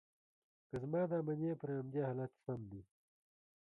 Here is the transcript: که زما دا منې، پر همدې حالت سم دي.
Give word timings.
که 0.67 0.75
زما 0.83 1.01
دا 1.11 1.19
منې، 1.27 1.51
پر 1.61 1.69
همدې 1.77 1.99
حالت 2.07 2.31
سم 2.43 2.61
دي. 2.71 2.81